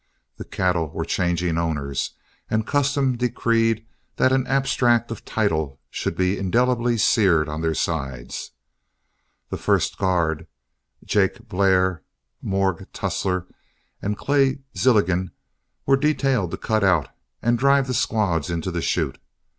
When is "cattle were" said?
0.45-1.05